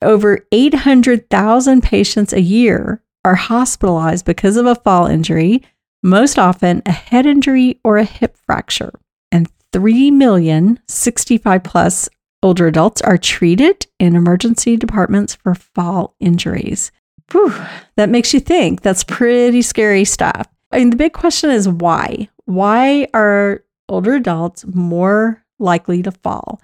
[0.00, 5.62] Over 800,000 patients a year are hospitalized because of a fall injury,
[6.04, 8.92] most often a head injury or a hip fracture.
[9.32, 12.08] And 3 million 65 plus
[12.42, 16.92] older adults are treated in emergency departments for fall injuries.
[17.32, 17.52] Whew,
[17.96, 18.82] that makes you think.
[18.82, 20.46] That's pretty scary stuff.
[20.70, 22.28] I mean, the big question is why?
[22.44, 26.60] Why are older adults more likely to fall?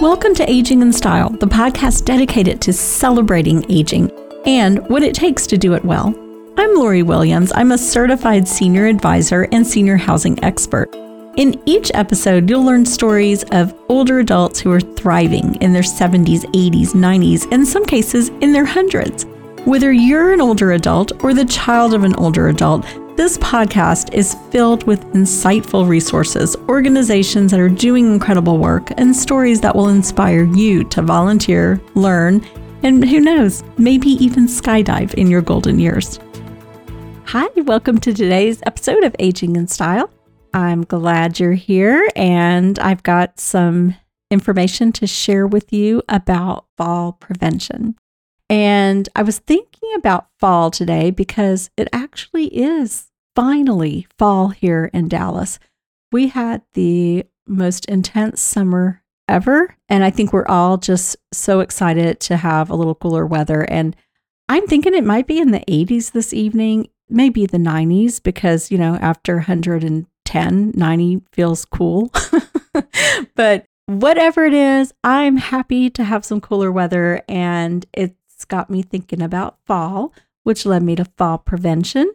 [0.00, 4.10] Welcome to Aging in Style, the podcast dedicated to celebrating aging
[4.46, 6.14] and what it takes to do it well.
[6.56, 7.52] I'm Lori Williams.
[7.54, 10.88] I'm a certified senior advisor and senior housing expert.
[11.36, 16.46] In each episode, you'll learn stories of older adults who are thriving in their 70s,
[16.54, 19.26] 80s, 90s, and in some cases in their hundreds.
[19.66, 22.86] Whether you're an older adult or the child of an older adult,
[23.20, 29.60] this podcast is filled with insightful resources, organizations that are doing incredible work, and stories
[29.60, 32.42] that will inspire you to volunteer, learn,
[32.82, 36.18] and who knows, maybe even skydive in your golden years.
[37.26, 40.10] Hi, welcome to today's episode of Aging in Style.
[40.54, 43.96] I'm glad you're here, and I've got some
[44.30, 47.96] information to share with you about fall prevention.
[48.48, 55.08] And I was thinking about fall today because it actually is finally fall here in
[55.08, 55.58] Dallas.
[56.12, 59.76] We had the most intense summer ever.
[59.88, 63.62] And I think we're all just so excited to have a little cooler weather.
[63.62, 63.94] And
[64.48, 68.78] I'm thinking it might be in the 80s this evening, maybe the 90s, because, you
[68.78, 72.10] know, after 110, 90 feels cool.
[73.36, 77.22] but whatever it is, I'm happy to have some cooler weather.
[77.28, 82.10] And it it's got me thinking about fall, which led me to fall prevention.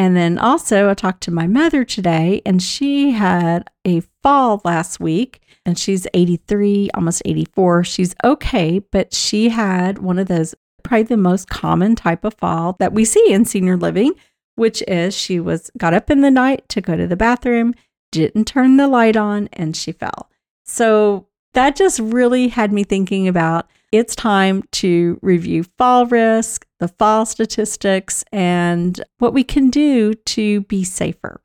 [0.00, 4.98] And then also, I talked to my mother today, and she had a fall last
[4.98, 7.84] week, and she's 83, almost 84.
[7.84, 12.76] She's okay, but she had one of those, probably the most common type of fall
[12.78, 14.14] that we see in senior living,
[14.54, 17.74] which is she was got up in the night to go to the bathroom,
[18.10, 20.30] didn't turn the light on, and she fell.
[20.64, 26.88] So that just really had me thinking about it's time to review fall risk, the
[26.88, 31.40] fall statistics, and what we can do to be safer.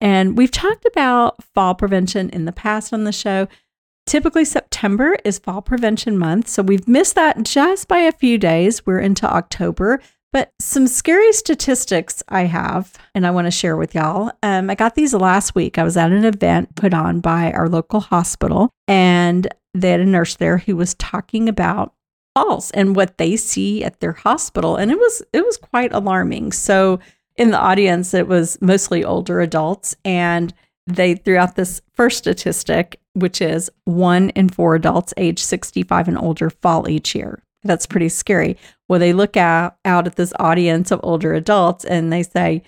[0.00, 3.48] And we've talked about fall prevention in the past on the show.
[4.06, 6.48] Typically, September is fall prevention month.
[6.48, 8.84] So we've missed that just by a few days.
[8.84, 10.00] We're into October.
[10.34, 14.32] But some scary statistics I have, and I want to share with y'all.
[14.42, 15.78] Um, I got these last week.
[15.78, 20.04] I was at an event put on by our local hospital, and they had a
[20.04, 21.94] nurse there who was talking about
[22.34, 26.50] falls and what they see at their hospital, and it was it was quite alarming.
[26.50, 26.98] So
[27.36, 30.52] in the audience, it was mostly older adults, and
[30.88, 36.18] they threw out this first statistic, which is one in four adults age 65 and
[36.18, 37.40] older fall each year.
[37.64, 38.56] That's pretty scary.
[38.88, 42.62] Well, they look out, out at this audience of older adults and they say,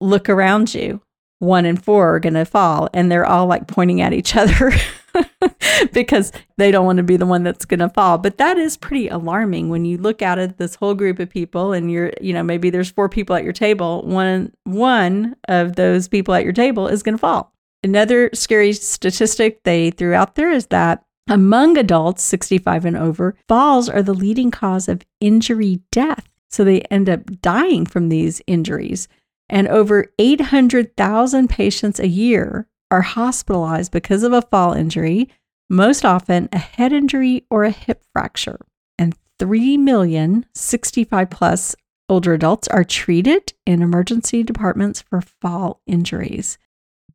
[0.00, 1.00] Look around you.
[1.38, 2.88] One in four are going to fall.
[2.92, 4.72] And they're all like pointing at each other
[5.92, 8.18] because they don't want to be the one that's going to fall.
[8.18, 11.72] But that is pretty alarming when you look out at this whole group of people
[11.72, 14.02] and you're, you know, maybe there's four people at your table.
[14.02, 17.52] One, one of those people at your table is going to fall.
[17.82, 23.88] Another scary statistic they threw out there is that among adults 65 and over, falls
[23.88, 26.28] are the leading cause of injury death.
[26.50, 29.08] So they end up dying from these injuries.
[29.48, 35.28] And over 800,000 patients a year are hospitalized because of a fall injury,
[35.68, 38.58] most often a head injury or a hip fracture.
[38.98, 41.76] And 3 million 65 plus
[42.08, 46.58] older adults are treated in emergency departments for fall injuries.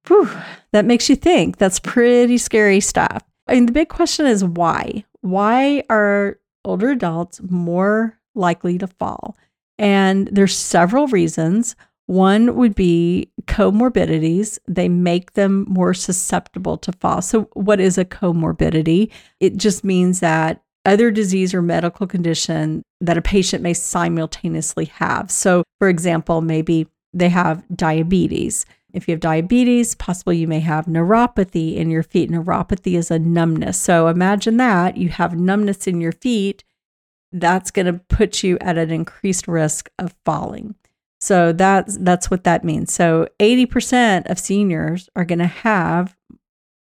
[0.08, 0.30] Whew,
[0.72, 1.58] that makes you think.
[1.58, 3.24] That's pretty scary stuff.
[3.48, 5.06] I mean, the big question is why?
[5.22, 9.38] Why are older adults more likely to fall?
[9.78, 11.76] And there's several reasons.
[12.06, 14.60] One would be comorbidities.
[14.68, 17.22] They make them more susceptible to fall.
[17.22, 19.12] So, what is a comorbidity?
[19.40, 25.32] It just means that other disease or medical condition that a patient may simultaneously have.
[25.32, 28.66] So, for example, maybe they have diabetes.
[28.94, 32.30] If you have diabetes, possibly you may have neuropathy in your feet.
[32.30, 33.80] Neuropathy is a numbness.
[33.80, 36.64] So imagine that you have numbness in your feet.
[37.32, 40.76] That's going to put you at an increased risk of falling.
[41.20, 42.92] So that's that's what that means.
[42.92, 46.18] So 80% of seniors are going to have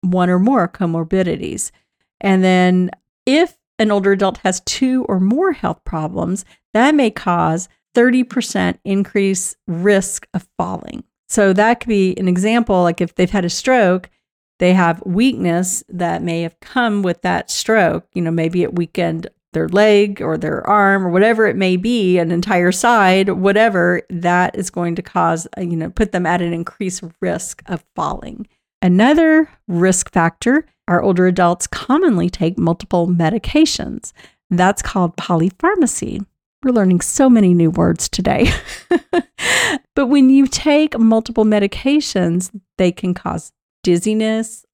[0.00, 1.72] one or more comorbidities.
[2.20, 2.90] And then
[3.26, 9.56] if an older adult has two or more health problems, that may cause 30% increase
[9.66, 11.04] risk of falling.
[11.28, 14.10] So that could be an example like if they've had a stroke,
[14.58, 18.06] they have weakness that may have come with that stroke.
[18.12, 22.18] You know, maybe it weakened their leg or their arm or whatever it may be,
[22.18, 26.42] an entire side, whatever, that is going to cause, uh, you know, put them at
[26.42, 28.46] an increased risk of falling.
[28.82, 34.12] Another risk factor our older adults commonly take multiple medications.
[34.50, 36.24] That's called polypharmacy.
[36.62, 38.50] We're learning so many new words today.
[39.94, 43.52] but when you take multiple medications, they can cause
[43.84, 44.64] dizziness,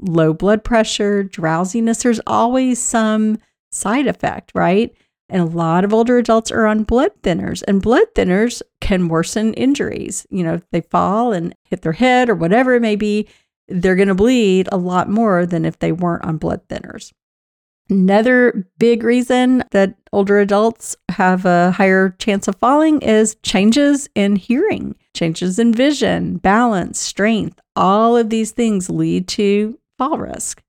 [0.00, 2.02] low blood pressure, drowsiness.
[2.02, 3.38] There's always some
[3.70, 4.94] side effect, right?
[5.28, 9.54] And a lot of older adults are on blood thinners, and blood thinners can worsen
[9.54, 10.26] injuries.
[10.30, 13.28] You know, if they fall and hit their head or whatever it may be,
[13.68, 17.12] they're going to bleed a lot more than if they weren't on blood thinners.
[17.88, 24.36] Another big reason that older adults have a higher chance of falling is changes in
[24.36, 27.60] hearing, changes in vision, balance, strength.
[27.76, 30.62] All of these things lead to fall risk.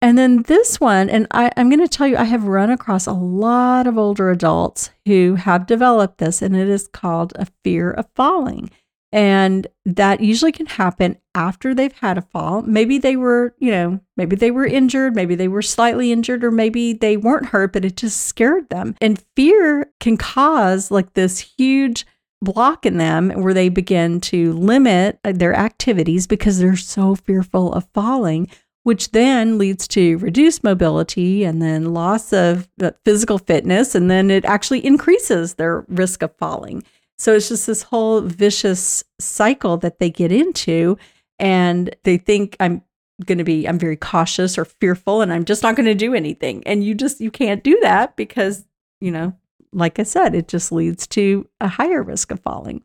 [0.00, 3.06] And then this one, and I, am going to tell you, I have run across
[3.06, 7.90] a lot of older adults who have developed this, and it is called a fear
[7.90, 8.70] of falling.
[9.10, 12.62] And that usually can happen after they've had a fall.
[12.62, 16.50] Maybe they were, you know, maybe they were injured, maybe they were slightly injured, or
[16.50, 18.94] maybe they weren't hurt, but it just scared them.
[19.00, 22.06] And fear can cause like this huge
[22.42, 27.72] block in them where they begin to limit uh, their activities because they're so fearful
[27.72, 28.48] of falling
[28.88, 33.94] which then leads to reduced mobility and then loss of uh, physical fitness.
[33.94, 36.82] And then it actually increases their risk of falling.
[37.18, 40.96] So it's just this whole vicious cycle that they get into.
[41.38, 42.82] And they think I'm
[43.24, 46.14] going to be, I'm very cautious or fearful and I'm just not going to do
[46.14, 46.62] anything.
[46.66, 48.64] And you just, you can't do that because,
[49.00, 49.34] you know,
[49.72, 52.82] like I said, it just leads to a higher risk of falling.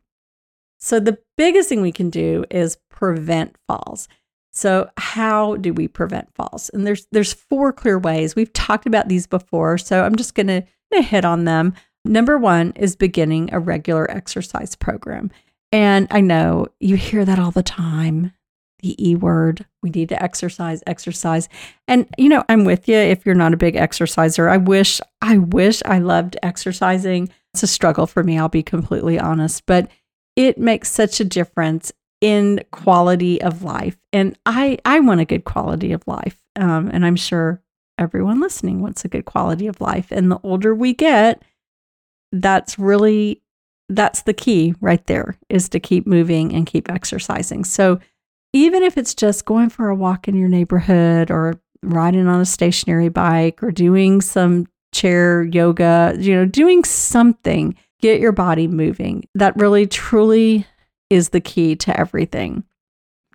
[0.78, 4.08] So the biggest thing we can do is prevent falls.
[4.52, 6.68] So how do we prevent falls?
[6.70, 8.36] And there's there's four clear ways.
[8.36, 11.74] We've talked about these before, so I'm just going to hit on them.
[12.04, 15.30] Number 1 is beginning a regular exercise program.
[15.72, 18.32] And I know you hear that all the time.
[18.80, 19.64] The E word.
[19.82, 21.48] We need to exercise, exercise.
[21.88, 24.48] And you know, I'm with you if you're not a big exerciser.
[24.50, 27.30] I wish I wish I loved exercising.
[27.54, 29.88] It's a struggle for me, I'll be completely honest, but
[30.36, 33.96] it makes such a difference in quality of life.
[34.12, 36.40] And I, I want a good quality of life.
[36.56, 37.62] Um, and I'm sure
[37.98, 40.08] everyone listening wants a good quality of life.
[40.10, 41.42] And the older we get,
[42.34, 43.40] that's really
[43.88, 47.64] that's the key right there is to keep moving and keep exercising.
[47.64, 48.00] So
[48.52, 52.46] even if it's just going for a walk in your neighborhood or riding on a
[52.46, 59.28] stationary bike or doing some chair yoga, you know, doing something, get your body moving.
[59.34, 60.66] That really truly
[61.10, 62.64] is the key to everything.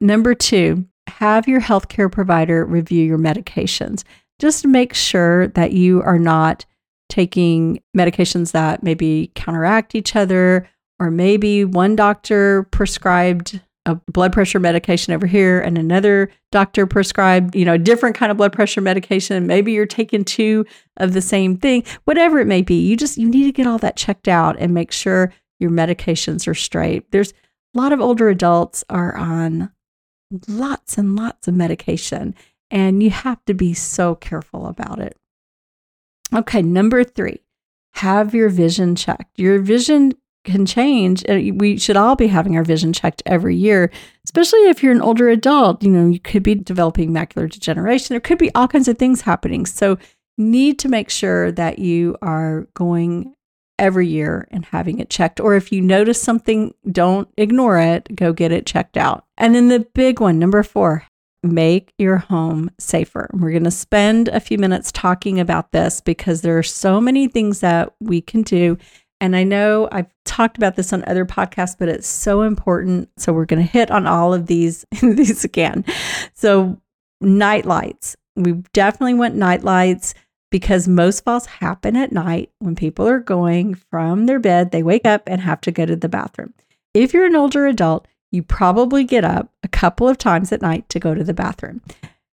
[0.02, 4.04] Number two, have your healthcare provider review your medications.
[4.40, 6.66] Just make sure that you are not
[7.10, 10.70] taking medications that maybe counteract each other,
[11.00, 17.56] or maybe one doctor prescribed a blood pressure medication over here and another doctor prescribed,
[17.56, 19.48] you know, a different kind of blood pressure medication.
[19.48, 20.66] Maybe you're taking two
[20.98, 22.88] of the same thing, whatever it may be.
[22.88, 26.48] You just you need to get all that checked out and make sure your medications
[26.48, 27.12] are straight.
[27.12, 27.34] There's
[27.76, 29.72] a lot of older adults are on
[30.48, 32.36] lots and lots of medication,
[32.70, 35.18] and you have to be so careful about it.
[36.34, 37.44] Okay, number three,
[37.94, 39.38] have your vision checked.
[39.38, 40.14] Your vision
[40.46, 41.24] can change.
[41.28, 43.92] We should all be having our vision checked every year,
[44.26, 45.84] especially if you're an older adult.
[45.84, 48.14] You know, you could be developing macular degeneration.
[48.14, 49.66] There could be all kinds of things happening.
[49.66, 49.98] So,
[50.38, 53.36] need to make sure that you are going
[53.78, 55.40] every year and having it checked.
[55.40, 59.26] Or if you notice something, don't ignore it, go get it checked out.
[59.38, 61.04] And then the big one, number four,
[61.44, 63.30] make your home safer.
[63.34, 67.28] We're going to spend a few minutes talking about this because there are so many
[67.28, 68.78] things that we can do.
[69.22, 73.10] And I know I've talked about this on other podcasts, but it's so important.
[73.18, 75.86] So we're going to hit on all of these these again.
[76.34, 76.80] So
[77.22, 78.16] night lights.
[78.36, 80.14] We definitely want night lights
[80.52, 85.06] because most falls happen at night when people are going from their bed, they wake
[85.06, 86.54] up and have to go to the bathroom.
[86.94, 90.88] If you're an older adult, you probably get up a couple of times at night
[90.90, 91.82] to go to the bathroom.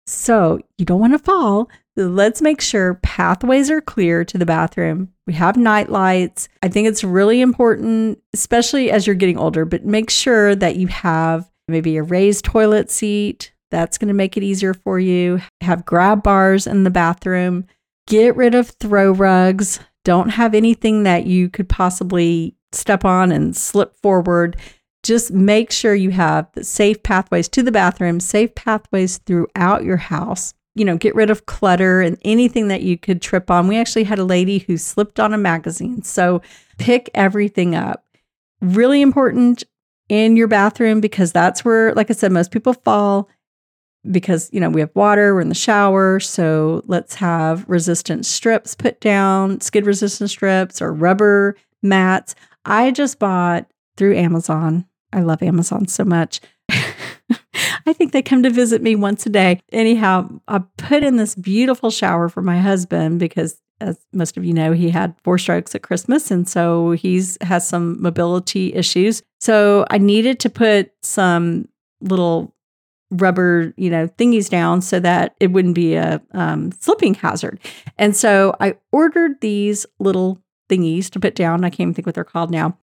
[0.06, 1.68] So you don't want to fall.
[1.96, 5.12] Let's make sure pathways are clear to the bathroom.
[5.26, 6.48] We have night lights.
[6.62, 10.88] I think it's really important, especially as you're getting older, but make sure that you
[10.88, 13.52] have maybe a raised toilet seat.
[13.70, 15.40] That's going to make it easier for you.
[15.60, 17.66] Have grab bars in the bathroom
[18.10, 19.80] get rid of throw rugs.
[20.04, 24.56] Don't have anything that you could possibly step on and slip forward.
[25.02, 30.54] Just make sure you have safe pathways to the bathroom, safe pathways throughout your house.
[30.74, 33.66] You know, get rid of clutter and anything that you could trip on.
[33.66, 36.02] We actually had a lady who slipped on a magazine.
[36.02, 36.42] So
[36.78, 38.04] pick everything up.
[38.60, 39.64] Really important
[40.08, 43.28] in your bathroom because that's where, like I said, most people fall
[44.10, 46.20] because, you know, we have water, we're in the shower.
[46.20, 52.34] So let's have resistant strips put down, skid resistant strips or rubber mats.
[52.64, 53.66] I just bought
[53.96, 54.86] through Amazon.
[55.12, 56.40] I love Amazon so much.
[57.86, 59.60] I think they come to visit me once a day.
[59.72, 64.52] Anyhow, I put in this beautiful shower for my husband because as most of you
[64.52, 69.22] know, he had four strokes at Christmas and so he's has some mobility issues.
[69.40, 71.68] So I needed to put some
[72.00, 72.54] little
[73.10, 77.58] rubber, you know, thingies down so that it wouldn't be a um, slipping hazard.
[77.98, 81.64] And so I ordered these little thingies to put down.
[81.64, 82.78] I can't even think what they're called now.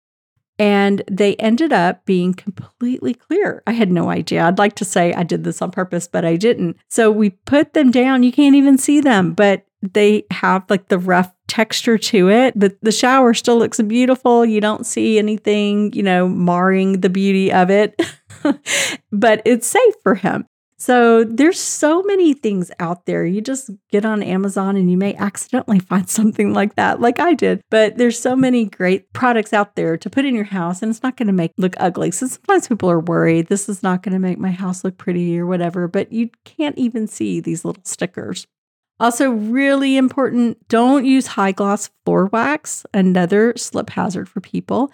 [0.63, 3.65] And they ended up being completely clear.
[3.67, 4.45] I had no idea.
[4.45, 6.77] I'd like to say I did this on purpose, but I didn't.
[6.89, 8.23] So we put them down.
[8.23, 12.57] You can't even see them, but they have like the rough texture to it.
[12.57, 14.45] But the shower still looks beautiful.
[14.45, 18.01] You don't see anything, you know, marring the beauty of it,
[19.11, 20.47] but it's safe for him.
[20.83, 23.25] So there's so many things out there.
[23.25, 27.35] You just get on Amazon and you may accidentally find something like that, like I
[27.35, 27.63] did.
[27.71, 31.05] But there's so many great products out there to put in your house and it's
[31.05, 32.11] not going to make look ugly.
[32.11, 35.39] So sometimes people are worried this is not going to make my house look pretty
[35.39, 38.49] or whatever, but you can't even see these little stickers.
[38.99, 44.91] Also, really important don't use high gloss floor wax, another slip hazard for people.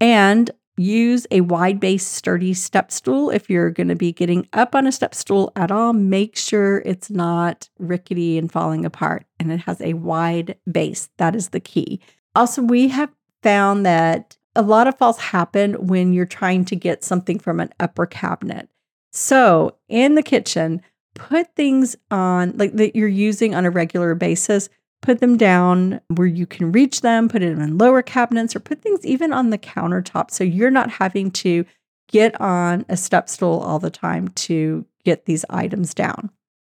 [0.00, 3.30] And Use a wide base, sturdy step stool.
[3.30, 6.78] If you're going to be getting up on a step stool at all, make sure
[6.86, 11.10] it's not rickety and falling apart and it has a wide base.
[11.18, 12.00] That is the key.
[12.34, 13.10] Also, we have
[13.42, 17.72] found that a lot of falls happen when you're trying to get something from an
[17.78, 18.68] upper cabinet.
[19.10, 20.80] So, in the kitchen,
[21.14, 24.70] put things on like that you're using on a regular basis
[25.02, 28.80] put them down where you can reach them, put them in lower cabinets, or put
[28.80, 31.66] things even on the countertop so you're not having to
[32.08, 36.30] get on a step stool all the time to get these items down.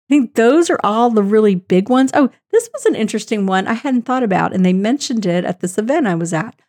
[0.09, 2.11] I think those are all the really big ones.
[2.15, 5.61] Oh, this was an interesting one I hadn't thought about, and they mentioned it at
[5.61, 6.61] this event I was at.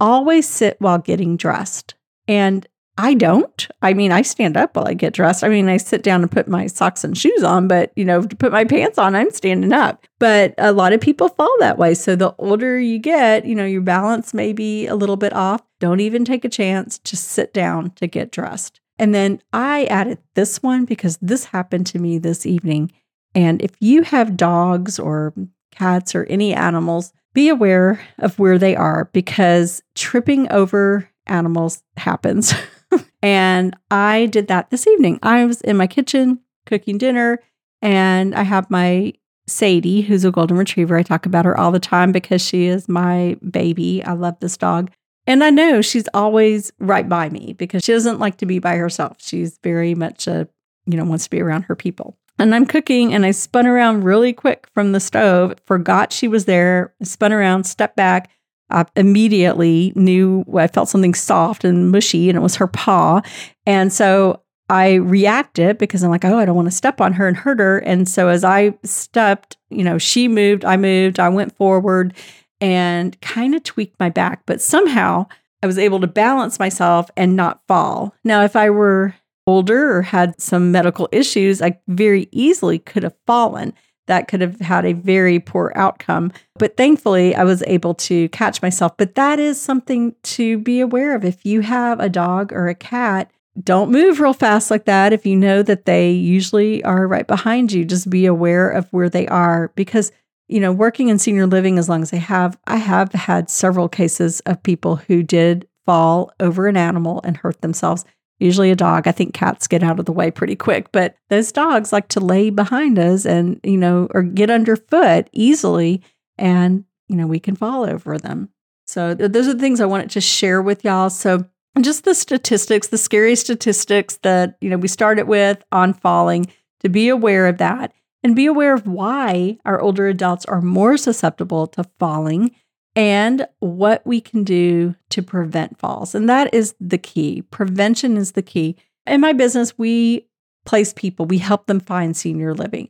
[0.00, 1.94] Always sit while getting dressed.
[2.28, 2.66] And
[2.98, 3.68] I don't.
[3.80, 5.42] I mean, I stand up while I get dressed.
[5.42, 8.22] I mean, I sit down and put my socks and shoes on, but you know,
[8.22, 10.06] to put my pants on, I'm standing up.
[10.18, 11.94] But a lot of people fall that way.
[11.94, 15.62] So the older you get, you know, your balance may be a little bit off.
[15.80, 16.98] Don't even take a chance.
[16.98, 18.80] Just sit down to get dressed.
[18.98, 22.92] And then I added this one because this happened to me this evening.
[23.34, 25.32] And if you have dogs or
[25.70, 32.52] cats or any animals, be aware of where they are because tripping over animals happens.
[33.22, 35.18] and I did that this evening.
[35.22, 37.38] I was in my kitchen cooking dinner,
[37.80, 39.14] and I have my
[39.46, 40.96] Sadie, who's a golden retriever.
[40.96, 44.02] I talk about her all the time because she is my baby.
[44.04, 44.90] I love this dog.
[45.26, 48.76] And I know she's always right by me because she doesn't like to be by
[48.76, 49.16] herself.
[49.20, 50.48] She's very much a,
[50.86, 52.16] you know, wants to be around her people.
[52.38, 56.46] And I'm cooking and I spun around really quick from the stove, forgot she was
[56.46, 58.30] there, spun around, stepped back,
[58.72, 63.20] I immediately knew I felt something soft and mushy, and it was her paw.
[63.66, 67.28] And so I reacted because I'm like, oh, I don't want to step on her
[67.28, 67.78] and hurt her.
[67.78, 72.14] And so as I stepped, you know, she moved, I moved, I went forward
[72.60, 75.26] and kind of tweaked my back, but somehow
[75.62, 78.14] I was able to balance myself and not fall.
[78.24, 79.14] Now, if I were
[79.46, 83.74] older or had some medical issues, I very easily could have fallen
[84.06, 86.32] that could have had a very poor outcome.
[86.56, 88.96] But thankfully, I was able to catch myself.
[88.96, 91.24] But that is something to be aware of.
[91.24, 93.30] If you have a dog or a cat,
[93.62, 95.12] don't move real fast like that.
[95.12, 99.10] If you know that they usually are right behind you, just be aware of where
[99.10, 100.10] they are because,
[100.48, 103.88] you know, working in senior living as long as I have, I have had several
[103.88, 108.04] cases of people who did fall over an animal and hurt themselves
[108.42, 109.06] usually a dog.
[109.06, 112.20] I think cats get out of the way pretty quick, but those dogs like to
[112.20, 116.02] lay behind us and, you know, or get underfoot easily
[116.38, 118.48] and, you know, we can fall over them.
[118.86, 121.08] So those are the things I wanted to share with y'all.
[121.08, 121.46] So
[121.80, 126.46] just the statistics, the scary statistics that, you know, we started with on falling
[126.80, 130.96] to be aware of that and be aware of why our older adults are more
[130.96, 132.54] susceptible to falling
[132.94, 136.14] and what we can do to prevent falls.
[136.14, 137.42] And that is the key.
[137.42, 138.76] Prevention is the key.
[139.06, 140.26] In my business, we
[140.64, 142.88] place people, we help them find senior living.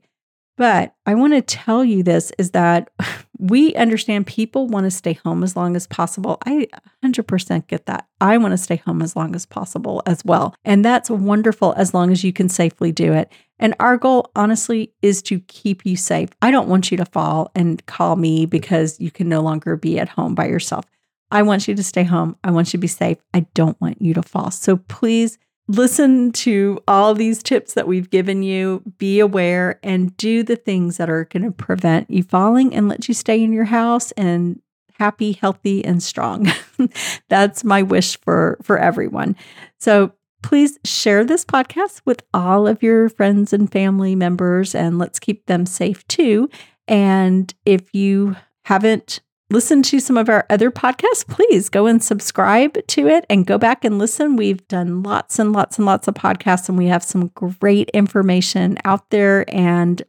[0.63, 2.89] But I want to tell you this is that
[3.41, 6.39] we understand people want to stay home as long as possible.
[6.47, 6.69] I
[7.05, 8.07] 100% get that.
[8.21, 10.55] I want to stay home as long as possible as well.
[10.65, 13.33] And that's wonderful as long as you can safely do it.
[13.59, 16.29] And our goal, honestly, is to keep you safe.
[16.41, 19.99] I don't want you to fall and call me because you can no longer be
[19.99, 20.85] at home by yourself.
[21.33, 22.37] I want you to stay home.
[22.45, 23.19] I want you to be safe.
[23.35, 24.53] I don't want you to fall.
[24.53, 25.39] So please
[25.69, 30.97] listen to all these tips that we've given you, be aware, and do the things
[30.97, 34.61] that are going to prevent you falling and let you stay in your house and
[34.99, 36.51] happy, healthy, and strong.
[37.29, 39.37] That's my wish for for everyone.
[39.79, 45.19] So please share this podcast with all of your friends and family members and let's
[45.19, 46.51] keep them safe too.
[46.89, 49.21] And if you haven't
[49.53, 53.59] listen to some of our other podcasts, please go and subscribe to it and go
[53.59, 54.37] back and listen.
[54.37, 58.79] We've done lots and lots and lots of podcasts, and we have some great information
[58.85, 59.45] out there.
[59.55, 60.03] And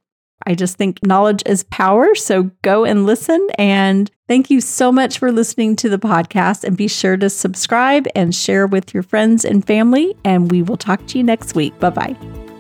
[0.46, 2.16] I just think knowledge is power.
[2.16, 3.48] So go and listen.
[3.58, 6.64] And thank you so much for listening to the podcast.
[6.64, 10.16] And be sure to subscribe and share with your friends and family.
[10.26, 11.80] And we will talk to you next week.
[11.80, 12.53] Bye bye.